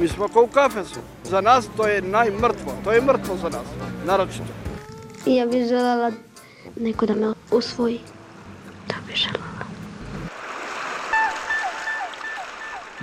[0.00, 1.00] Mi smo kao u kafesu.
[1.24, 2.72] Za nas to je najmrtvo.
[2.84, 3.66] To je mrtvo za nas,
[4.06, 4.52] naročito.
[5.26, 6.12] I ja bih želela
[6.76, 8.00] neko da me usvoji.
[8.86, 9.64] To bih želela.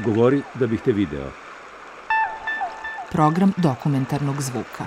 [0.06, 1.32] Govori da bih te video.
[3.12, 4.86] Program dokumentarnog zvuka.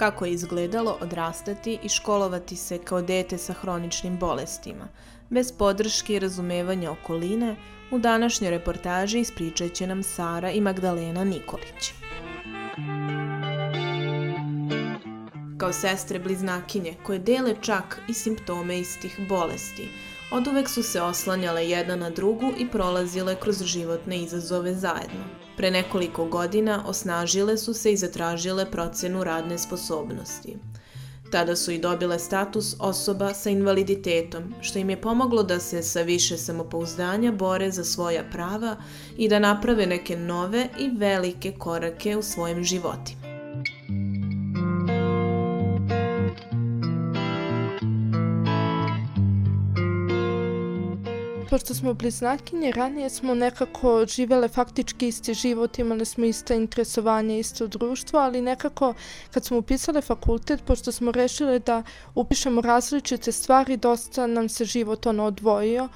[0.00, 4.88] Kako je izgledalo odrastati i školovati se kao dete sa hroničnim bolestima.
[5.30, 7.56] Bez podrške i razumevanja okoline,
[7.90, 11.92] u današnjoj reportaži ispričat će nam Sara i Magdalena Nikolić.
[15.58, 19.88] Kao sestre bliznakinje koje dele čak i simptome istih bolesti,
[20.32, 25.39] od uvek su se oslanjale jedna na drugu i prolazile kroz životne izazove zajedno.
[25.60, 30.56] Pre nekoliko godina osnažile su se i zatražile procenu radne sposobnosti.
[31.30, 36.02] Tada su i dobile status osoba sa invaliditetom, što im je pomoglo da se sa
[36.02, 38.76] više samopouzdanja bore za svoja prava
[39.16, 43.19] i da naprave neke nove i velike korake u svojim životima.
[51.50, 57.66] Pošto smo bliznakinje, ranije smo nekako živele faktički isti život, imali smo ista interesovanje, isto
[57.66, 58.94] društvo, ali nekako
[59.30, 61.82] kad smo upisale fakultet, pošto smo rešile da
[62.14, 65.88] upišemo različite stvari, dosta nam se život ono odvojio.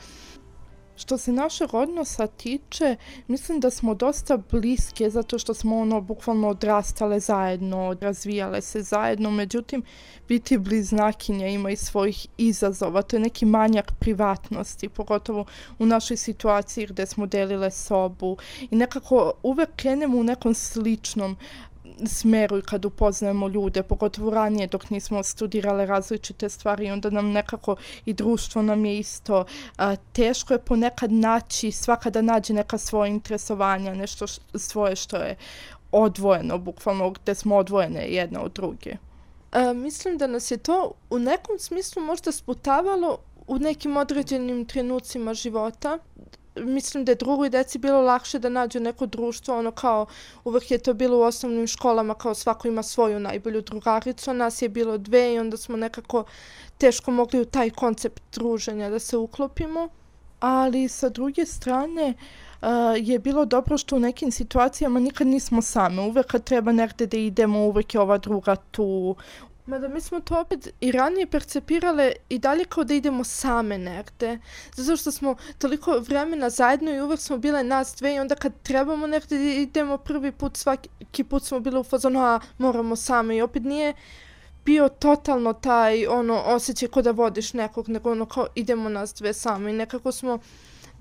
[0.97, 2.97] Što se našeg odnosa tiče,
[3.27, 9.31] mislim da smo dosta bliske zato što smo ono bukvalno odrastale zajedno, razvijale se zajedno,
[9.31, 9.83] međutim
[10.28, 15.44] biti bliznakinja ima i svojih izazova, to je neki manjak privatnosti, pogotovo
[15.78, 18.37] u našoj situaciji gde smo delile sobu.
[18.71, 21.37] I nekako uvek krenemo u nekom sličnom
[22.06, 28.12] smeru kad upoznajemo ljude, pogotovo ranije dok nismo studirale različite stvari, onda nam nekako i
[28.12, 29.44] društvo nam je isto
[29.77, 35.16] a, teško je ponekad naći, svaka da nađe neka svoje interesovanja, nešto š, svoje što
[35.16, 35.37] je
[35.93, 38.97] odvojeno, bukvalno gde smo odvojene jedna od druge.
[39.53, 45.34] A, mislim da nas je to u nekom smislu možda sputavalo u nekim određenim trenucima
[45.34, 45.99] života,
[46.56, 50.06] mislim da je drugoj deci bilo lakše da nađu neko društvo, ono kao
[50.44, 54.69] uvek je to bilo u osnovnim školama, kao svako ima svoju najbolju drugaricu, nas je
[54.69, 56.25] bilo dve i onda smo nekako
[56.78, 59.88] teško mogli u taj koncept druženja da se uklopimo.
[60.41, 62.15] Ali sa druge strane
[62.62, 66.03] uh, je bilo dobro što u nekim situacijama nikad nismo same.
[66.03, 69.16] Uvek kad treba negde da idemo, uvek je ova druga tu.
[69.67, 74.39] Mada mi smo to opet i ranije percepirale i dalje kao da idemo same negde.
[74.77, 78.53] Zato što smo toliko vremena zajedno i uvek smo bile nas dve i onda kad
[78.63, 83.37] trebamo negde idemo prvi put, svaki put smo bile u fazonu, a moramo same.
[83.37, 83.95] I opet nije
[84.65, 89.33] bio totalno taj ono osjećaj kod da vodiš nekog, nego ono kao idemo nas dve
[89.33, 89.71] same.
[89.71, 90.39] I nekako smo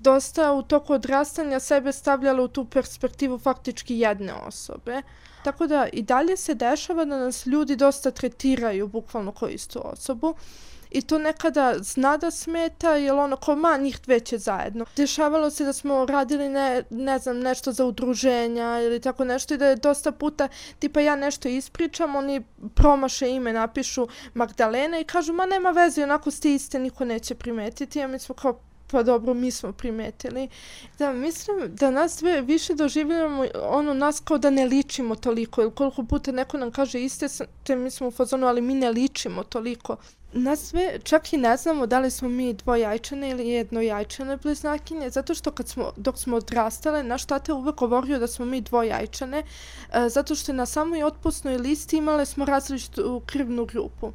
[0.04, 5.02] dosta u toku odrastanja sebe stavljala u tu perspektivu faktički jedne osobe.
[5.44, 10.34] Tako da i dalje se dešava da nas ljudi dosta tretiraju bukvalno kao istu osobu.
[10.90, 14.84] I to nekada zna da smeta, jer ono kao ma njih dve će zajedno.
[14.96, 19.58] Dešavalo se da smo radili ne, ne znam, nešto za udruženja ili tako nešto i
[19.58, 20.48] da je dosta puta
[20.78, 22.44] tipa ja nešto ispričam, oni
[22.74, 28.02] promaše ime, napišu Magdalena i kažu ma nema veze, onako ste iste, niko neće primetiti.
[28.02, 28.60] A mi smo kao
[28.90, 30.48] pa dobro, mi smo primetili.
[30.98, 35.70] Da, mislim da nas dve više doživljamo ono nas kao da ne ličimo toliko, ili
[35.70, 37.26] koliko puta neko nam kaže iste,
[37.64, 39.96] te mi smo u fazonu, ali mi ne ličimo toliko.
[40.32, 45.34] Nas sve čak i ne znamo da li smo mi dvojajčane ili jednojajčane bliznakinje, zato
[45.34, 50.08] što kad smo, dok smo odrastale, naš tate uvek govorio da smo mi dvojajčane, e,
[50.08, 54.12] zato što je na samoj otpusnoj listi imale smo različitu krivnu grupu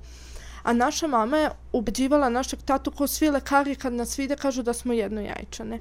[0.64, 4.74] a naša mama je ubeđivala našeg tatu ko svi lekari kad nas vide kažu da
[4.74, 5.80] smo jednojajčane.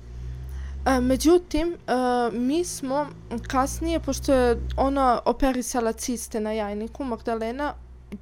[0.86, 1.92] E, međutim, e,
[2.32, 3.06] mi smo
[3.46, 7.75] kasnije, pošto je ona operisala ciste na jajniku, Magdalena,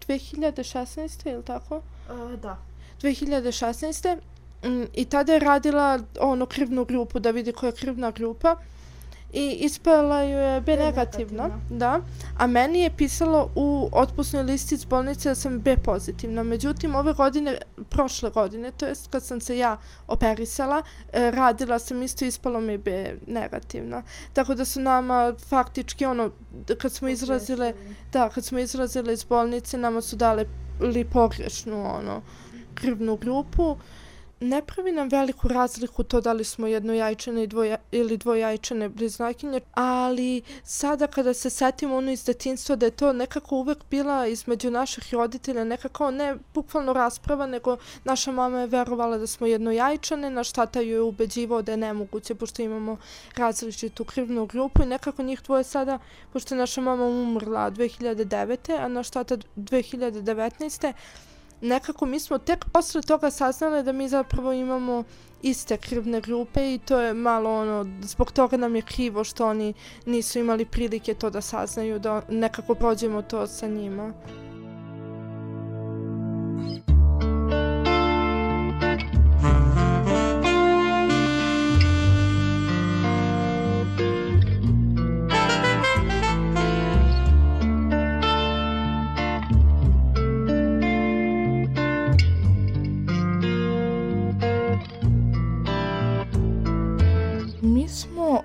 [0.08, 1.32] 2016.
[1.32, 1.82] ili tako?
[2.10, 2.58] E, da.
[3.02, 4.16] 2016.
[4.64, 8.56] Mm, I tada je radila ono krivnu grupu da vidi koja je krivna grupa.
[9.32, 12.00] I ispala ju je B negativna, da,
[12.38, 16.42] a meni je pisalo u otpusnoj listi iz bolnice da sam B pozitivna.
[16.42, 17.58] Međutim, ove godine,
[17.88, 19.76] prošle godine, to jest kad sam se ja
[20.06, 20.82] operisala,
[21.12, 24.02] e, radila sam isto i ispalo mi B negativna.
[24.32, 26.30] Tako da su nama faktički ono,
[26.78, 27.72] kad smo izrazile,
[28.12, 30.44] da, kad smo izrazile iz bolnice, nama su dale
[30.80, 32.22] li pogrešnu ono,
[32.74, 33.76] krvnu grupu
[34.40, 39.60] ne pravi nam veliku razliku to da li smo jednojajčane i dvoja, ili dvojajčane bliznakinje,
[39.74, 44.70] ali sada kada se setimo ono iz detinstva da je to nekako uvek bila između
[44.70, 50.52] naših roditelja, nekako ne bukvalno rasprava, nego naša mama je verovala da smo jednojajčane, naš
[50.52, 52.96] tata ju je ubeđivao da je nemoguće, pošto imamo
[53.36, 55.98] različitu krivnu grupu i nekako njih dvoje sada,
[56.32, 58.78] pošto je naša mama umrla 2009.
[58.80, 60.92] a naš tata 2019
[61.60, 65.04] nekako mi smo tek posle toga saznali da mi zapravo imamo
[65.42, 69.74] iste krvne grupe i to je malo ono, zbog toga nam je krivo što oni
[70.06, 74.12] nisu imali prilike to da saznaju, da nekako prođemo to sa njima.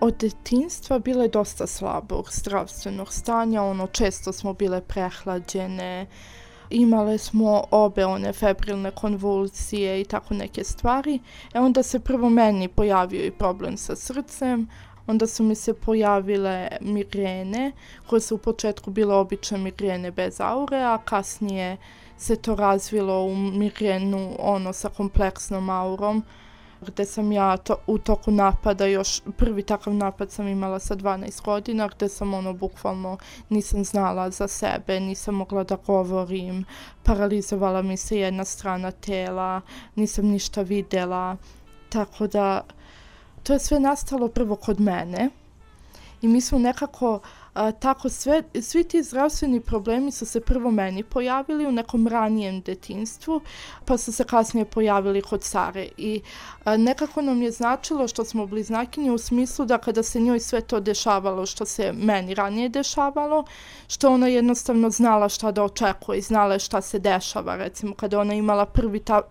[0.02, 6.08] Od detinstva bile dosta slabog zdravstvenog stanja, ono često smo bile prehlađene,
[6.70, 11.20] imale smo obe one febrilne konvulsije i tako neke stvari.
[11.54, 14.68] E onda se prvo meni pojavio i problem sa srcem,
[15.08, 17.72] onda su mi se pojavile migrene,
[18.08, 21.78] koje su u početku bile obične migrene bez aure, a kasnije
[22.18, 26.24] se to razvilo u migrenu ono sa kompleksnom aurom,
[26.82, 31.44] gde sam ja to, u toku napada još prvi takav napad sam imala sa 12
[31.44, 33.18] godina gde sam ono bukvalno
[33.50, 36.66] nisam znala za sebe, nisam mogla da govorim,
[37.04, 39.62] paralizovala mi se jedna strana tela,
[39.96, 41.38] nisam ništa videla,
[41.90, 42.62] tako da
[43.44, 45.30] to je sve nastalo prvo kod mene
[46.22, 47.22] i mi smo nekako uh,
[47.54, 52.62] a, tako sve, svi ti zdravstveni problemi su se prvo meni pojavili u nekom ranijem
[52.62, 53.42] detinstvu,
[53.86, 55.88] pa su se kasnije pojavili kod Sare.
[55.98, 56.22] I
[56.64, 60.62] a, nekako nam je značilo što smo bliznakinje u smislu da kada se njoj sve
[60.62, 63.44] to dešavalo što se meni ranije dešavalo,
[63.88, 67.56] što ona jednostavno znala šta da očekuje i znala šta se dešava.
[67.56, 69.22] Recimo, kada ona imala prvi ta,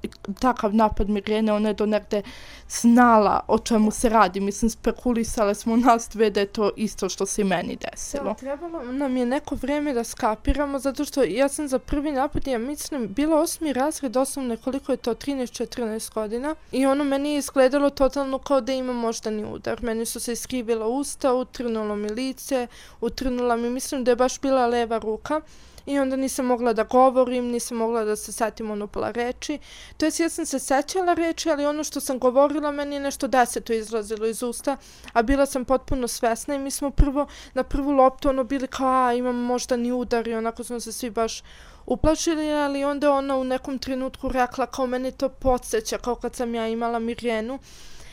[0.40, 2.22] takav napad migrene, ona je do negde
[2.68, 4.40] znala o čemu se radi.
[4.40, 8.24] Mislim, spekulisale smo nas dve da je to isto što se i meni desi desilo.
[8.24, 12.46] Da, trebalo nam je neko vrijeme da skapiramo, zato što ja sam za prvi napad,
[12.46, 16.54] ja mislim, bilo osmi razred osnovne, koliko je to, 13-14 godina.
[16.72, 19.82] I ono meni je izgledalo totalno kao da ima moždani udar.
[19.82, 22.66] Meni su se iskrivila usta, utrnulo mi lice,
[23.00, 25.40] utrnula mi, mislim da je baš bila leva ruka
[25.86, 29.58] i onda nisam mogla da govorim, nisam mogla da se setim ono pola reči.
[29.96, 33.28] To jest, ja sam se sećala reči, ali ono što sam govorila, meni je nešto
[33.28, 34.76] deseto izlazilo iz usta,
[35.12, 39.06] a bila sam potpuno svesna i mi smo prvo, na prvu loptu ono bili kao,
[39.06, 41.42] a imam možda ni udar i onako smo se svi baš
[41.86, 46.54] uplašili, ali onda ona u nekom trenutku rekla kao mene to podsjeća, kao kad sam
[46.54, 47.58] ja imala Mirjenu.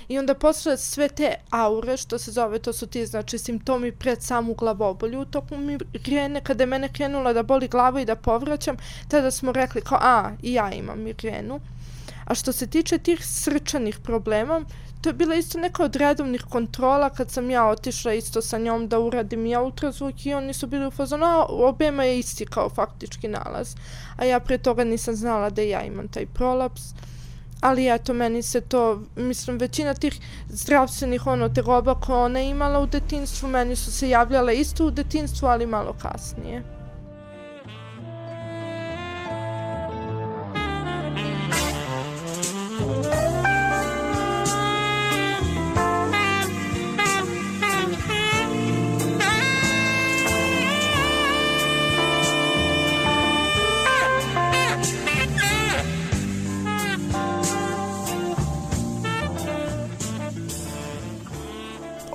[0.07, 4.23] I onda posle sve te aure, što se zove, to su ti znači simptomi pred
[4.23, 8.77] samu glavobolju, tokom migrene, kada je mene krenula da boli glava i da povraćam,
[9.07, 11.59] tada smo rekli kao, a, i ja imam migrenu.
[12.25, 14.61] A što se tiče tih srčanih problema,
[15.01, 18.87] to je bila isto neka od redovnih kontrola kad sam ja otišla isto sa njom
[18.87, 22.69] da uradim ja ultrazvuk i oni su bili u fazonu, a obema je isti kao
[22.69, 23.75] faktički nalaz.
[24.17, 26.81] A ja pre toga nisam znala da ja imam taj prolaps
[27.61, 32.85] ali eto, meni se to, mislim, većina tih zdravstvenih ono, tegoba koje ona imala u
[32.85, 36.76] detinstvu, meni su se javljale isto u detinstvu, ali malo kasnije.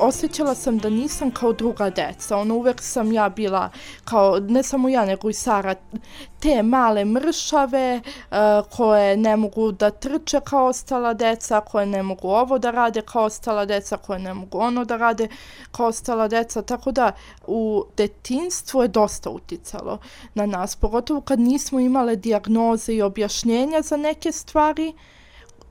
[0.03, 2.37] Osjećala sam da nisam kao druga deca.
[2.37, 3.71] Ono, uvek sam ja bila
[4.05, 5.75] kao, ne samo ja, nego i Sara,
[6.41, 8.37] te male mršave uh,
[8.77, 13.25] koje ne mogu da trče kao ostala deca, koje ne mogu ovo da rade kao
[13.25, 15.29] ostala deca, koje ne mogu ono da rade
[15.73, 16.63] kao ostala deca.
[16.63, 17.13] Tako da
[17.47, 19.99] u detinstvu je dosta uticalo
[20.35, 24.89] na nas, pogotovo kad nismo imale dijagnoze i objašnjenja za neke stvari.
[24.89, 25.22] Uh,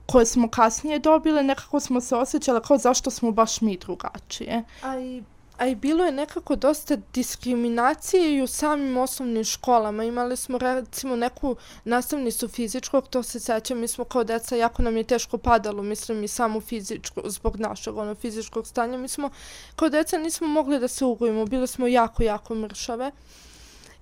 [0.06, 4.64] koje smo kasnije dobile, nekako smo se osjećale kao zašto smo baš mi drugačije.
[4.82, 5.22] A i
[5.62, 10.04] a i bilo je nekako dosta diskriminacije i u samim osnovnim školama.
[10.04, 14.96] Imali smo recimo neku nastavnicu fizičkog, to se sećam, mi smo kao deca, jako nam
[14.96, 18.98] je teško padalo, mislim i samo fizičko, zbog našeg ono, fizičkog stanja.
[18.98, 19.30] Mi smo
[19.76, 23.10] kao deca nismo mogli da se ugojimo, bili smo jako, jako mršave.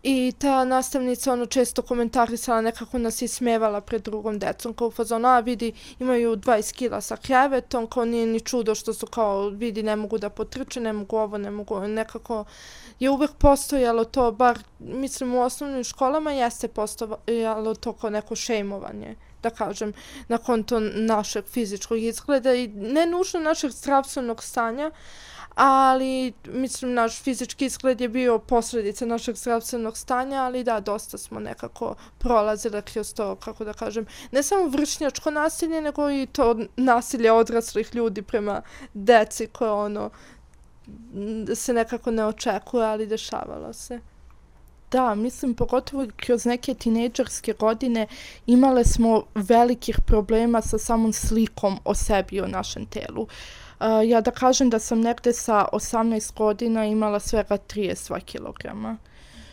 [0.03, 5.25] I ta nastavnica ono često komentarisala, nekako nas je smevala pred drugom decom, kao fazon,
[5.25, 9.83] a vidi, imaju 20 kila sa krevetom, kao nije ni čudo što su kao, vidi,
[9.83, 11.89] ne mogu da potrče, ne mogu ovo, ne mogu, ono.
[11.89, 12.45] nekako
[12.99, 19.17] je uvek postojalo to, bar, mislim, u osnovnim školama jeste postojalo to kao neko šejmovanje
[19.43, 19.93] da kažem,
[20.29, 24.91] na konto našeg fizičkog izgleda i ne nužno našeg zdravstvenog stanja,
[25.55, 31.41] ali mislim naš fizički izgled je bio posljedica našeg zdravstvenog stanja, ali da, dosta smo
[31.41, 37.33] nekako prolazili kroz to, kako da kažem, ne samo vršnjačko nasilje, nego i to nasilje
[37.33, 38.63] odraslih ljudi prema
[38.95, 40.11] deci koje ono
[41.55, 44.01] se nekako ne očekuje, ali dešavalo se.
[44.91, 48.07] Da, mislim, pogotovo kroz neke tinejdžerske godine
[48.47, 53.23] imale smo velikih problema sa samom slikom o sebi i o našem telu.
[53.23, 53.29] Uh,
[54.07, 58.97] ja da kažem da sam negde sa 18 godina imala svega 32 kilograma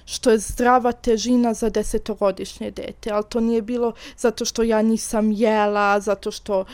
[0.10, 5.32] što je zdrava težina za desetogodišnje dete, ali to nije bilo zato što ja nisam
[5.32, 6.66] jela, zato što uh,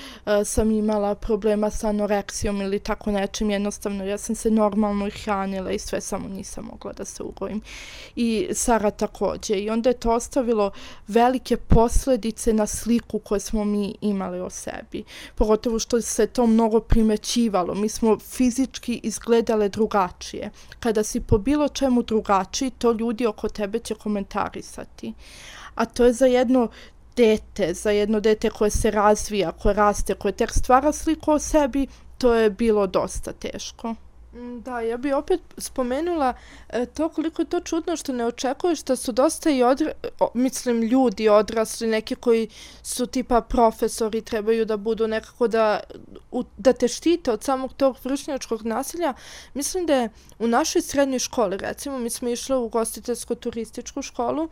[0.46, 5.80] sam imala problema sa anoreksijom ili tako nečim, jednostavno ja sam se normalno hranila i
[5.80, 7.62] sve samo nisam mogla da se ugojim.
[8.16, 9.56] I Sara takođe.
[9.56, 10.72] I onda je to ostavilo
[11.08, 15.04] velike posledice na sliku koje smo mi imali o sebi.
[15.36, 17.76] Pogotovo što se to mnogo primećivalo.
[17.76, 20.52] Mi smo fizički izgledale drugačije.
[20.80, 25.14] Kada si po bilo čemu drugačiji, to ljudi ljudi oko tebe će komentarisati.
[25.76, 26.70] A to je za jedno
[27.16, 31.88] dete, za jedno dete koje se razvija, koje raste, koje tek stvara sliku o sebi,
[32.18, 33.96] to je bilo dosta teško.
[34.34, 36.34] Mm, da, ja bih opet spomenula
[36.70, 40.32] e, to koliko je to čudno što ne očekuješ da su dosta i odra, o,
[40.34, 42.48] mislim ljudi odrasli, neki koji
[42.84, 45.80] su tipa profesori, trebaju da budu nekako da,
[46.34, 49.14] u, da te štite od samog tog vršnjačkog nasilja.
[49.54, 50.10] Mislim da je
[50.40, 54.50] u našoj srednjoj školi, recimo, mi smo išli u gostiteljsko-turističku školu,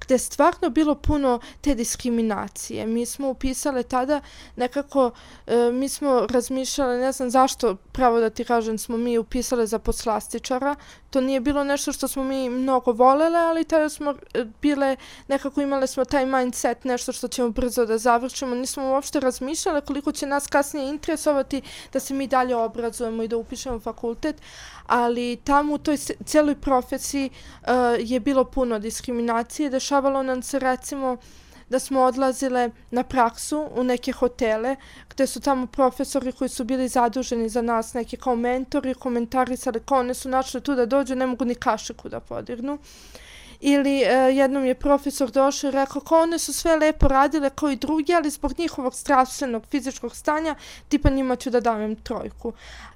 [0.00, 2.86] gde je stvarno bilo puno te diskriminacije.
[2.86, 4.20] Mi smo upisale tada
[4.56, 5.10] nekako,
[5.46, 9.78] e, mi smo razmišljale, ne znam zašto, pravo da ti kažem, smo mi upisale za
[9.78, 10.76] poslastičara.
[11.12, 14.96] To nije bilo nešto što smo mi mnogo volele, ali tada smo e, bile,
[15.28, 18.54] nekako imale smo taj mindset, nešto što ćemo brzo da završimo.
[18.54, 23.36] Nismo uopšte razmišljale koliko će nas kasnije interesovati da se mi dalje obrazujemo i da
[23.36, 24.36] upišemo fakultet
[24.86, 27.30] ali tamo u toj celoj profesiji
[27.62, 29.70] uh, je bilo puno diskriminacije.
[29.70, 31.16] Dešavalo nam se recimo
[31.72, 34.76] da smo odlazile na praksu u neke hotele
[35.10, 39.98] gde su tamo profesori koji su bili zaduženi za nas, neki kao mentori, komentarisali kao
[39.98, 42.78] one su našli tu da dođu, ne mogu ni kašiku da podignu.
[43.60, 47.70] Ili e, jednom je profesor došao i rekao kao one su sve lepo radile kao
[47.70, 50.54] i drugi, ali zbog njihovog strastvenog fizičkog stanja,
[50.88, 52.52] tipa njima ću da davim trojku.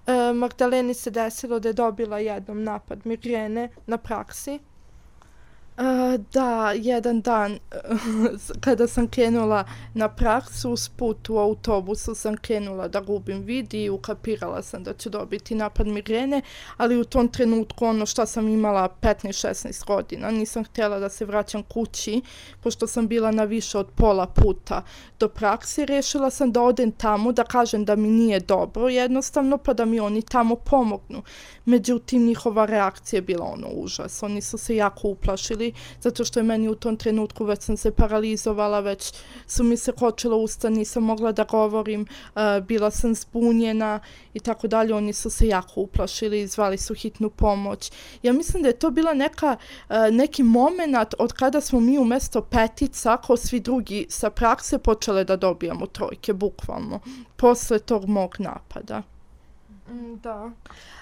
[0.06, 4.59] E, Magdaleni se desilo da je dobila jednom napad migrene na praksi
[5.78, 7.78] Uh, da, jedan dan eh,
[8.64, 9.64] kada sam krenula
[9.95, 14.92] na praksu, s put u autobusu sam krenula da gubim vid i ukapirala sam da
[14.92, 16.42] ću dobiti napad migrene,
[16.76, 21.62] ali u tom trenutku ono što sam imala 15-16 godina, nisam htjela da se vraćam
[21.62, 22.21] kući,
[22.62, 24.83] pošto sam bila na više od pola puta
[25.18, 29.73] do prakse, rešila sam da odem tamo, da kažem da mi nije dobro jednostavno, pa
[29.73, 31.23] da mi oni tamo pomognu.
[31.64, 36.40] Međutim, njihova reakcija je bila ono užas, oni su se jako uplašili boli, zato što
[36.40, 39.12] je meni u tom trenutku već sam se paralizovala, već
[39.46, 44.00] su mi se kočila usta, nisam mogla da govorim, uh, bila sam zbunjena
[44.35, 44.94] i tako dalje.
[44.94, 47.92] Oni su se jako uplašili, zvali su hitnu pomoć.
[48.23, 49.56] Ja mislim da je to bila neka,
[49.88, 55.25] uh, neki moment od kada smo mi umesto petica, kao svi drugi sa prakse, počele
[55.25, 57.00] da dobijamo trojke, bukvalno,
[57.37, 59.02] posle tog mog napada.
[59.90, 60.50] Mm, da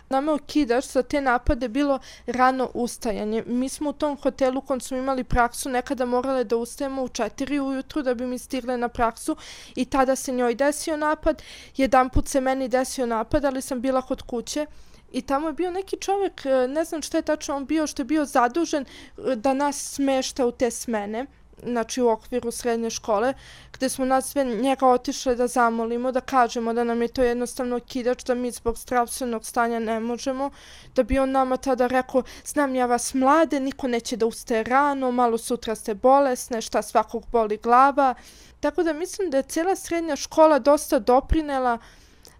[0.08, 3.44] nama okidač za te napade bilo rano ustajanje.
[3.46, 7.60] Mi smo u tom hotelu kod smo imali praksu nekada morale da ustajemo u četiri
[7.60, 9.36] ujutru da bi mi stigle na praksu
[9.76, 11.42] i tada se njoj desio napad.
[11.76, 14.66] Jedan put se meni desio napad, ali sam bila kod kuće.
[15.12, 18.02] I tamo je bio neki čovjek, e, ne znam što je tačno on bio, što
[18.02, 21.26] je bio zadužen e, da nas smešta u te smene
[21.62, 23.34] znači u okviru srednje škole,
[23.72, 27.80] gde smo nas sve njega otišle da zamolimo, da kažemo da nam je to jednostavno
[27.80, 30.50] kidač, da mi zbog zdravstvenog stanja ne možemo,
[30.94, 35.10] da bi on nama tada rekao, znam ja vas mlade, niko neće da ustaje rano,
[35.10, 38.14] malo sutra ste bolesne, šta svakog boli glava.
[38.60, 41.78] Tako da mislim da je cijela srednja škola dosta doprinela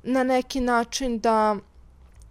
[0.03, 1.57] na neki način da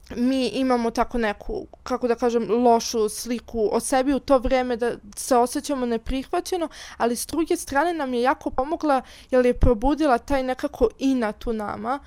[0.09, 4.95] mi imamo tako neku, kako da kažem, lošu sliku o sebi u to vrijeme da
[5.15, 10.43] se osjećamo neprihvaćeno, ali s druge strane nam je jako pomogla jer je probudila taj
[10.43, 11.99] nekako inat u nama,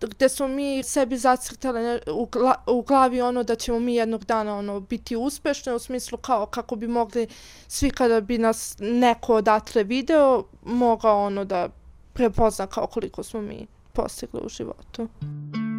[0.00, 4.58] gdje smo mi sebi zacrtali u, gla, u glavi ono da ćemo mi jednog dana
[4.58, 7.26] ono biti uspešni u smislu kao kako bi mogli
[7.68, 11.68] svi kada bi nas neko odatle video mogao ono da
[12.12, 15.02] prepozna kao koliko smo mi postigli u životu.
[15.02, 15.77] Mm.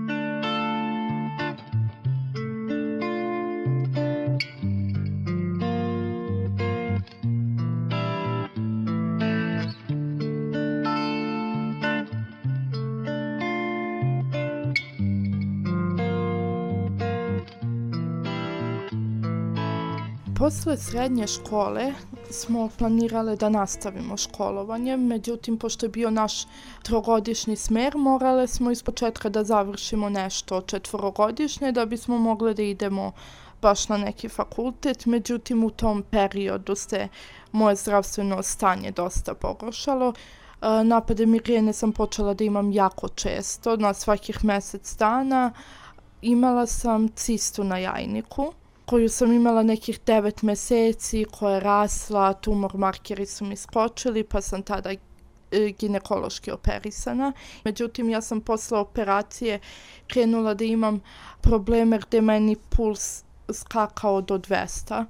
[20.50, 21.94] Posle srednje škole
[22.29, 26.46] smo planirale da nastavimo školovanje, međutim, pošto je bio naš
[26.84, 33.12] trogodišnji smer, morale smo iz početka da završimo nešto četvorogodišnje da bismo mogle da idemo
[33.62, 37.08] baš na neki fakultet, međutim, u tom periodu se
[37.51, 40.13] moje zdravstveno stanje dosta pogoršalo.
[40.13, 45.53] E, napade migrene sam počela da imam jako često, na svakih mesec dana.
[46.22, 48.53] Imala sam cistu na jajniku
[48.89, 54.41] koju sam imala nekih 9 meseci, koja je rasla, tumor markeri su mi skočili, pa
[54.41, 54.98] sam tada e,
[55.79, 57.34] ginekološki operisana.
[57.63, 59.60] Međutim, ja sam posle operacije
[60.08, 61.01] krenula da imam
[61.41, 65.05] probleme gde meni puls skakao do 200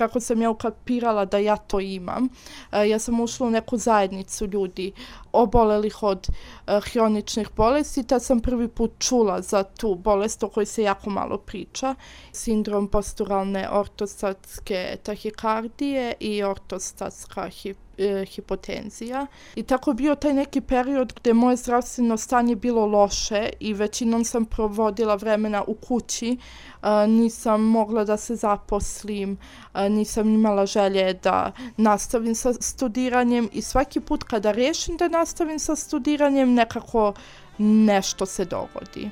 [0.00, 2.28] kako sam ja ukapirala da ja to imam,
[2.72, 4.92] e, ja sam ušla u neku zajednicu ljudi
[5.32, 10.66] obolelih od e, hroničnih bolesti, tad sam prvi put čula za tu bolest o kojoj
[10.66, 11.94] se jako malo priča,
[12.32, 19.26] sindrom posturalne ortostatske tahikardije i ortostatska hipotencija e, hipotenzija.
[19.54, 24.44] I tako bio taj neki period gde moje zdravstveno stanje bilo loše i većinom sam
[24.44, 26.36] provodila vremena u kući.
[26.82, 29.38] E, nisam mogla da se zaposlim,
[29.74, 35.58] e, nisam imala želje da nastavim sa studiranjem i svaki put kada rešim da nastavim
[35.58, 37.14] sa studiranjem nekako
[37.58, 39.10] nešto se dogodi.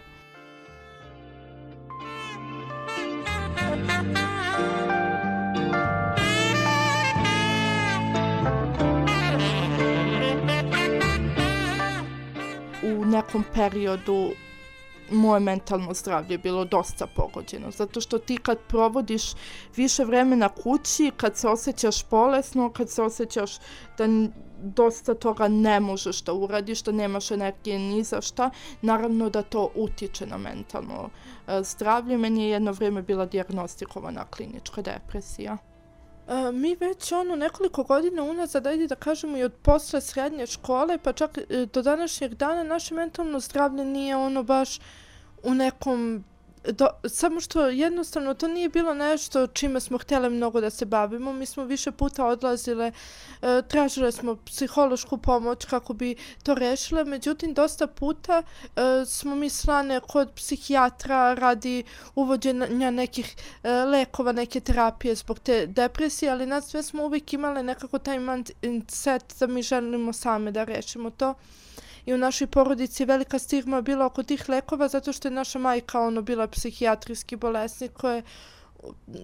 [12.95, 14.31] U nekom periodu
[15.11, 17.71] moje mentalno zdravlje je bilo dosta pogođeno.
[17.71, 19.23] Zato što ti kad provodiš
[19.77, 23.59] više vremena kući, kad se osjećaš bolesno, kad se osjećaš
[23.99, 24.07] da
[24.63, 28.51] dosta toga ne možeš da uradiš, da nemaš energije ni za šta,
[28.83, 31.09] naravno da to utiče na mentalno
[31.47, 32.19] e, zdravlje.
[32.19, 35.57] Meni je jedno vrijeme bila diagnostikovana klinička depresija.
[36.29, 40.99] E, mi već ono nekoliko godina unazad, ajde da kažemo i od posle srednje škole,
[40.99, 44.79] pa čak e, do današnjeg dana naše mentalno zdravlje nije ono baš
[45.43, 46.25] u nekom
[46.65, 51.33] do, samo što jednostavno to nije bilo nešto čime smo htjele mnogo da se bavimo.
[51.33, 52.93] Mi smo više puta odlazile,
[53.43, 57.05] e, tražile smo psihološku pomoć kako bi to rešile.
[57.05, 64.61] Međutim, dosta puta e, smo mi slane kod psihijatra radi uvođenja nekih e, lekova, neke
[64.61, 69.63] terapije zbog te depresije, ali nas sve smo uvijek imale nekako taj mindset da mi
[69.63, 71.35] želimo same da rešimo to
[72.09, 76.01] i u našoj porodici velika stigma bila oko tih lekova zato što je naša majka
[76.01, 78.23] ono bila psihijatrijski bolesnik koja je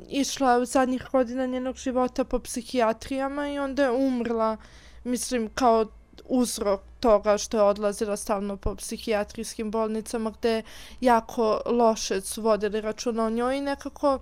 [0.08, 4.56] išla u zadnjih godina njenog života po psihijatrijama i onda je umrla,
[5.04, 5.86] mislim, kao
[6.24, 10.62] uzrok toga što je odlazila stalno po psihijatrijskim bolnicama gde
[11.00, 14.18] jako loše su vodili računa o njoj i nekako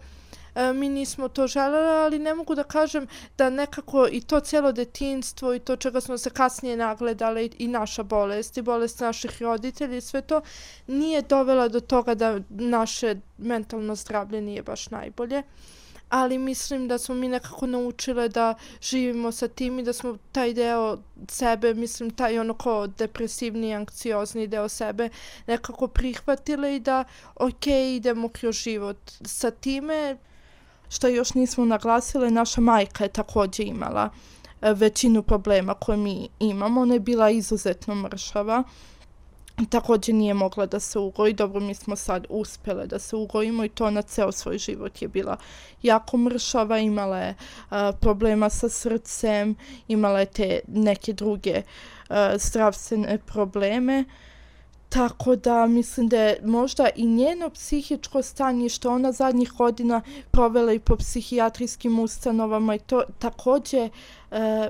[0.55, 3.07] e, mi nismo to želeli, ali ne mogu da kažem
[3.39, 8.03] da nekako i to cijelo detinstvo i to čega smo se kasnije nagledale i naša
[8.03, 10.41] bolest i bolest naših roditelja i sve to
[10.87, 15.43] nije dovela do toga da naše mentalno zdravlje nije baš najbolje.
[16.13, 20.53] Ali mislim da smo mi nekako naučile da živimo sa tim i da smo taj
[20.55, 25.09] deo sebe, mislim taj ono ko depresivni, ankciozni deo sebe
[25.47, 30.17] nekako prihvatile i da ok, idemo kroz život sa time
[30.93, 34.11] što još nismo naglasile, naša majka je također imala
[34.63, 36.81] e, većinu problema koje mi imamo.
[36.81, 38.63] Ona je bila izuzetno mršava.
[39.71, 41.33] Također nije mogla da se ugoji.
[41.33, 45.09] Dobro, mi smo sad uspjele da se ugojimo i to na ceo svoj život je
[45.09, 45.37] bila
[45.83, 46.79] jako mršava.
[46.79, 49.57] Imala je uh, problema sa srcem,
[49.89, 54.05] imala je te neke druge uh, zdravstvene probleme.
[54.07, 54.33] Uh,
[54.93, 60.01] Tako da mislim da je možda i njeno psihičko stanje što ona zadnjih godina
[60.31, 63.91] provela i po psihijatrijskim ustanovama i to također
[64.31, 64.69] e,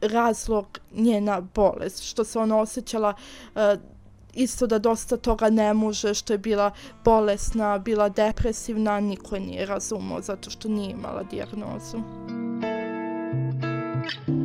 [0.00, 3.14] razlog njena bolest, što se ona osjećala
[3.54, 3.76] e,
[4.34, 6.70] isto da dosta toga ne može, što je bila
[7.04, 11.96] bolesna, bila depresivna, niko je nije razumao zato što nije imala dijagnozu.
[14.28, 14.41] A,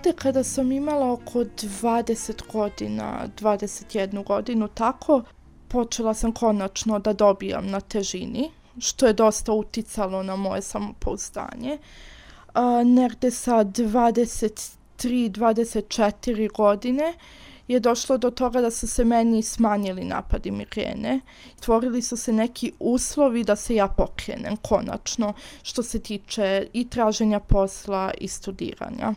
[0.00, 5.22] negde kada sam imala oko 20 godina, 21 godinu, tako,
[5.68, 11.78] počela sam konačno da dobijam na težini, što je dosta uticalo na moje samopouzdanje.
[12.54, 17.14] A, negde sa 23-24 godine
[17.68, 21.20] je došlo do toga da su se meni smanjili napadi migrene.
[21.60, 25.32] Tvorili su se neki uslovi da se ja pokrenem konačno
[25.62, 29.14] što se tiče i traženja posla i studiranja.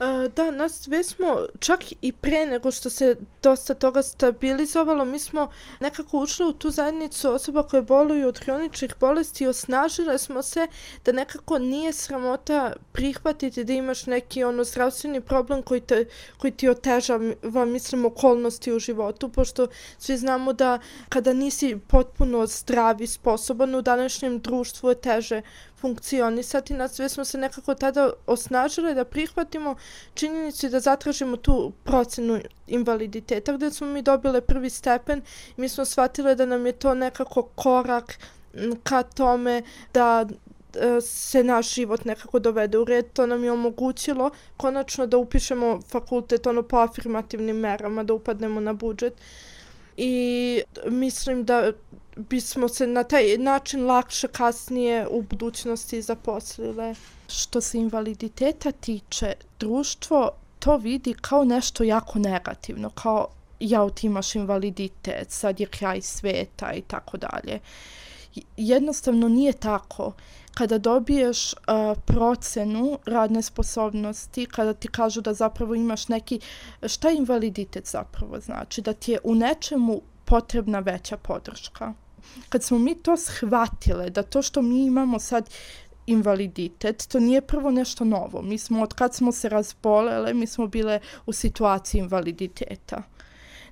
[0.00, 5.18] E, da, nas sve smo, čak i pre nego što se dosta toga stabilizovalo, mi
[5.18, 10.42] smo nekako ušli u tu zajednicu osoba koje boluju od hroničnih bolesti i osnažile smo
[10.42, 10.66] se
[11.04, 16.04] da nekako nije sramota prihvatiti da imaš neki ono zdravstveni problem koji, te,
[16.38, 19.66] koji ti otežava, mislim, okolnosti u životu, pošto
[19.98, 20.78] svi znamo da
[21.08, 25.42] kada nisi potpuno zdrav i sposoban u današnjem društvu je teže
[25.76, 26.74] funkcionisati.
[26.74, 29.76] Na sve smo se nekako tada osnažile da prihvatimo
[30.14, 35.22] činjenicu da zatražimo tu procenu invaliditeta gdje smo mi dobile prvi stepen
[35.56, 38.18] i mi smo shvatile da nam je to nekako korak
[38.82, 39.62] ka tome
[39.94, 40.26] da
[40.74, 43.06] e, se naš život nekako dovede u red.
[43.12, 48.72] To nam je omogućilo konačno da upišemo fakultet ono po afirmativnim merama, da upadnemo na
[48.72, 49.14] budžet.
[49.96, 51.72] I mislim da
[52.16, 56.94] bismo se na taj način lakše kasnije u budućnosti zaposlile.
[57.28, 63.28] Što se invaliditeta tiče, društvo to vidi kao nešto jako negativno, kao
[63.60, 67.60] ja ti imaš invaliditet, sad je kraj sveta i tako dalje.
[68.56, 70.12] Jednostavno nije tako.
[70.54, 71.58] Kada dobiješ uh,
[72.04, 76.40] procenu radne sposobnosti, kada ti kažu da zapravo imaš neki,
[76.86, 78.82] šta invaliditet zapravo znači?
[78.82, 81.94] Da ti je u nečemu potrebna veća podrška
[82.48, 85.50] kad smo mi to shvatile, da to što mi imamo sad
[86.06, 88.42] invaliditet, to nije prvo nešto novo.
[88.42, 93.02] Mi smo, od kad smo se razbolele, mi smo bile u situaciji invaliditeta.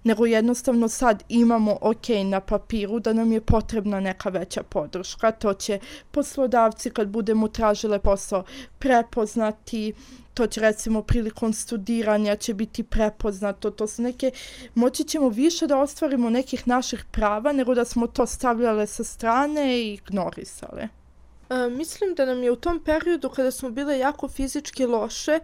[0.05, 5.31] Nego jednostavno sad imamo ok na papiru da nam je potrebna neka veća podrška.
[5.31, 5.79] To će
[6.11, 8.45] poslodavci kad budemo tražile posao
[8.79, 9.93] prepoznati,
[10.35, 14.31] to će recimo prilikom studiranja će biti prepoznato, to su neke,
[14.75, 19.79] moći ćemo više da ostvarimo nekih naših prava nego da smo to stavljale sa strane
[19.79, 20.89] i ignorisale.
[21.49, 25.39] A, mislim da nam je u tom periodu kada smo bile jako fizički loše,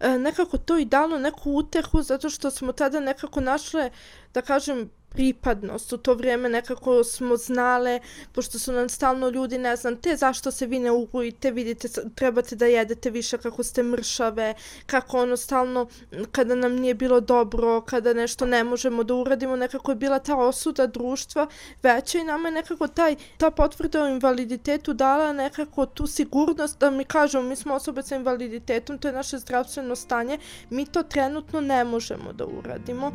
[0.00, 3.90] E, nekako to i dalo neku utehu zato što smo tada nekako našle,
[4.36, 5.92] da kažem, pripadnost.
[5.92, 8.00] U to vrijeme nekako smo znale,
[8.32, 12.56] pošto su nam stalno ljudi, ne znam, te zašto se vi ne ugojite, vidite, trebate
[12.56, 14.54] da jedete više kako ste mršave,
[14.86, 15.86] kako ono stalno,
[16.32, 20.36] kada nam nije bilo dobro, kada nešto ne možemo da uradimo, nekako je bila ta
[20.36, 21.46] osuda društva
[21.82, 26.90] veća i nama je nekako taj, ta potvrda o invaliditetu dala nekako tu sigurnost da
[26.90, 30.38] mi kažemo, mi smo osobe sa invaliditetom, to je naše zdravstveno stanje,
[30.70, 33.12] mi to trenutno ne možemo da uradimo.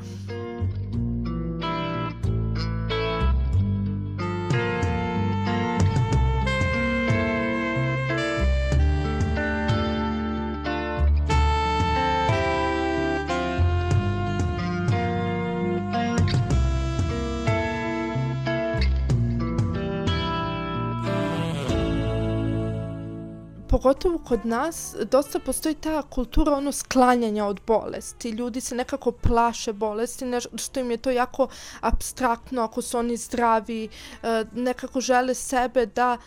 [23.82, 28.30] Pogotovo kod nas, dosta postoji ta kultura ono sklanjanja od bolesti.
[28.30, 31.48] Ljudi se nekako plaše bolesti, što im je to jako
[31.82, 33.90] abstraktno ako su oni zdravi,
[34.24, 36.18] e, nekako žele sebe da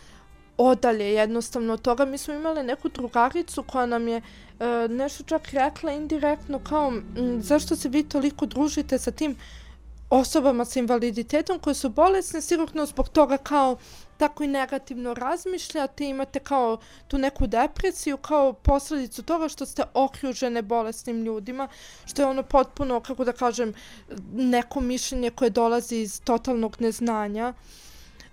[0.58, 2.04] odalje jednostavno od toga.
[2.04, 6.92] Mi smo imali neku drugaricu koja nam je e, nešto čak rekla indirektno kao
[7.38, 9.36] zašto se vi toliko družite sa tim
[10.10, 13.76] osobama sa invaliditetom koje su bolesne, sigurno zbog toga kao
[14.16, 20.62] tako i negativno razmišljate, imate kao tu neku depresiju kao posljedicu toga što ste okružene
[20.62, 21.68] bolesnim ljudima,
[22.06, 23.74] što je ono potpuno, kako da kažem,
[24.32, 27.52] neko mišljenje koje dolazi iz totalnog neznanja.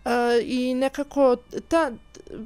[0.05, 0.11] Uh,
[0.43, 1.91] I nekako ta,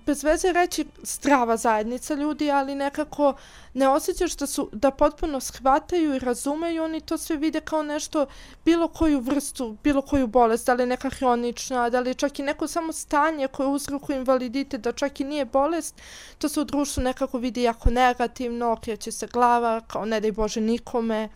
[0.06, 3.34] bez veze reći strava zajednica ljudi, ali nekako
[3.74, 8.26] ne osjećaš da su da potpuno shvataju i razumeju, oni to sve vide kao nešto,
[8.66, 12.68] bilo koju vrstu, bilo koju bolest, da li neka hronična, da li čak i neko
[12.68, 15.96] samo stanje koje uzrokuje invaliditet, da čak i nije bolest,
[16.38, 20.62] to se u društvu nekako vidi jako negativno, okreće se glava, kao ne daj Bože
[20.62, 21.30] nikome.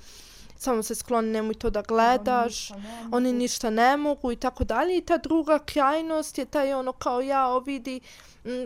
[0.60, 2.72] samo se skloni, nemoj to da gledaš,
[3.12, 4.98] oni ništa ne mogu i tako dalje.
[4.98, 8.00] I ta druga krajnost je taj ono kao ja, o vidi,
[8.46, 8.66] Mm,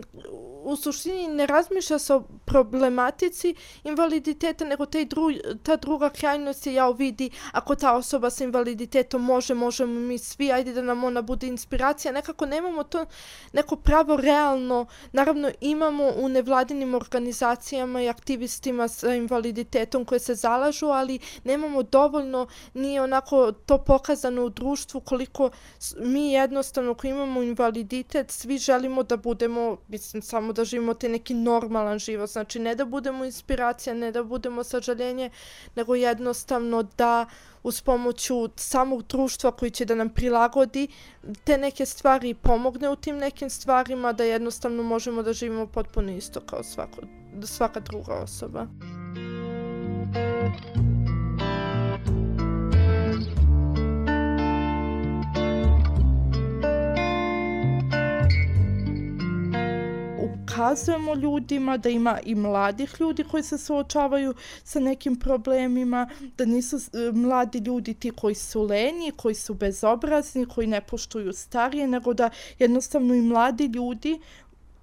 [0.62, 5.28] u suštini ne razmišlja se o problematici invaliditeta, nego taj dru,
[5.62, 10.52] ta druga krajnost je ja vidi ako ta osoba sa invaliditetom može, možemo mi svi,
[10.52, 12.12] ajde da nam ona bude inspiracija.
[12.12, 13.06] Nekako nemamo to
[13.52, 20.86] neko pravo realno, naravno imamo u nevladinim organizacijama i aktivistima sa invaliditetom koje se zalažu,
[20.86, 25.50] ali nemamo dovoljno, nije onako to pokazano u društvu koliko
[25.98, 31.34] mi jednostavno ko imamo invaliditet, svi želimo da budemo mislim, samo da živimo te neki
[31.34, 32.30] normalan život.
[32.30, 35.30] Znači, ne da budemo inspiracija, ne da budemo sažaljenje,
[35.76, 37.26] nego jednostavno da
[37.62, 40.88] uz pomoću samog društva koji će da nam prilagodi
[41.44, 46.12] te neke stvari i pomogne u tim nekim stvarima, da jednostavno možemo da živimo potpuno
[46.12, 47.00] isto kao svako,
[47.44, 48.66] svaka druga osoba.
[50.14, 50.93] Thank you.
[60.54, 66.76] Pokazujemo ljudima da ima i mladih ljudi koji se suočavaju sa nekim problemima, da nisu
[66.76, 72.14] e, mladi ljudi ti koji su lenji, koji su bezobrazni, koji ne poštuju starije, nego
[72.14, 74.20] da jednostavno i mladi ljudi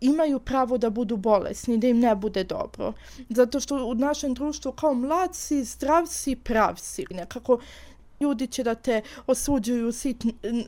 [0.02, 2.94] imaju pravo da budu bolesni, da im ne bude dobro.
[3.30, 7.06] Zato što u našem društvu kao mlad si, zdrav si, prav si.
[7.10, 7.60] Nekako
[8.22, 9.92] ljudi će da te osuđuju u,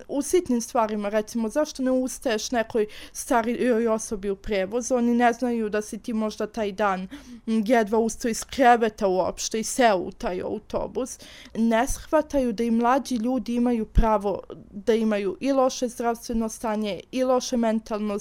[0.08, 5.70] u sitnim stvarima, recimo, zašto ne ustaješ nekoj starijoj osobi u prevozu, oni ne znaju
[5.70, 7.08] da si ti možda taj dan
[7.46, 11.20] jedva ustao iz kreveta uopšte i seo u taj autobus,
[11.56, 17.24] ne shvataju da i mlađi ljudi imaju pravo da imaju i loše zdravstveno stanje i
[17.24, 18.18] loše mentalno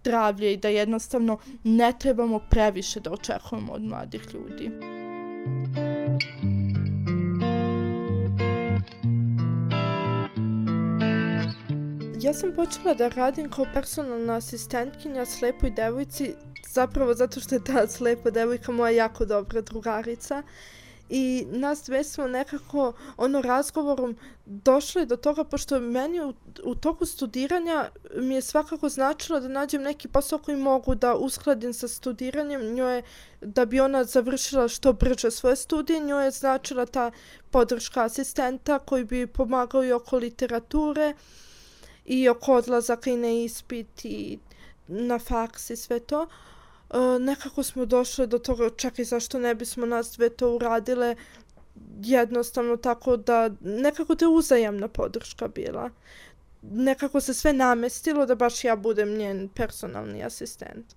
[0.00, 4.70] zdravlje i da jednostavno ne trebamo previše da očekujemo od mladih ljudi.
[12.22, 16.34] Ja sam počela da radim kao personalna asistentkinja slepoj devojci,
[16.68, 20.42] zapravo zato što je ta slepa devojka moja jako dobra drugarica.
[21.08, 27.06] I nas dve smo nekako ono razgovorom došle do toga, pošto meni u, u toku
[27.06, 32.74] studiranja mi je svakako značilo da nađem neki posao koji mogu da uskladim sa studiranjem.
[32.74, 33.02] Njoj
[33.40, 37.10] da bi ona završila što brže svoje studije, njoj je značila ta
[37.50, 41.14] podrška asistenta koji bi pomagao i oko literature
[42.10, 44.38] i oko odlazaka i na ispit i
[44.88, 46.26] na faks i sve to.
[46.90, 51.16] Uh, nekako smo došle do toga, čekaj, zašto ne bismo nas dve to uradile
[52.02, 55.90] jednostavno tako da nekako te uzajamna podrška bila.
[56.62, 60.94] Nekako se sve namestilo da baš ja budem njen personalni asistent.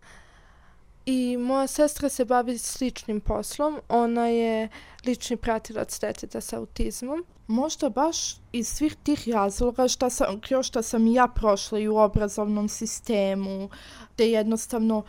[1.05, 3.79] I moja sestra se bavi sličnim poslom.
[3.89, 4.69] Ona je
[5.05, 10.81] lični pratilac deteta sa autizmom možda baš iz svih tih razloga šta sam, kroz šta
[10.81, 13.69] sam ja prošla i u obrazovnom sistemu,
[14.13, 15.03] gde jednostavno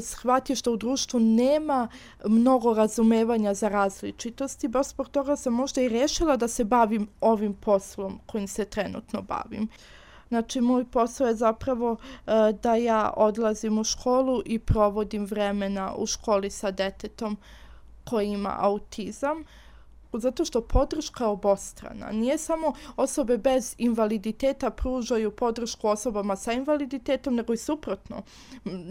[0.00, 1.88] shvatio što u društvu nema
[2.24, 7.54] mnogo razumevanja za različitosti, baš zbog toga sam možda i rešila da se bavim ovim
[7.54, 9.68] poslom kojim se trenutno bavim.
[10.28, 12.30] Znači, moj posao je zapravo e,
[12.62, 17.36] da ja odlazim u školu i provodim vremena u školi sa detetom
[18.04, 19.44] koji ima autizam
[20.18, 22.12] zato što podrška obostrana.
[22.12, 28.22] Nije samo osobe bez invaliditeta pružaju podršku osobama sa invaliditetom, nego i suprotno.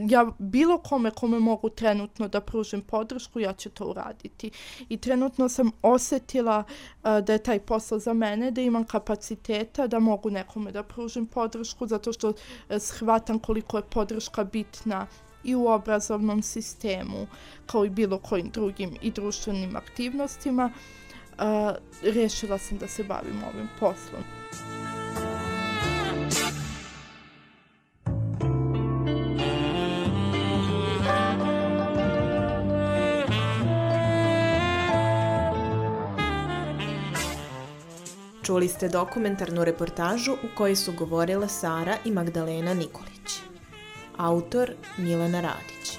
[0.10, 4.52] Ja bilo kome kome mogu trenutno da pružim podršku, ja ću to uraditi.
[4.90, 10.00] I trenutno sam osjetila uh, da je taj posao za mene, da imam kapaciteta da
[10.00, 12.36] mogu nekome da pružim podršku, zato što uh,
[12.80, 15.08] shvatam koliko je podrška bitna
[15.44, 17.28] i u obrazovnom sistemu,
[17.66, 20.72] kao i bilo kojim drugim i društvenim aktivnostima
[21.38, 24.24] a, rešila sam da se bavim ovim poslom.
[38.43, 43.39] Čuli ste dokumentarnu reportažu u kojoj su govorile Sara i Magdalena Nikolić.
[44.17, 45.92] Autor Milena Radić.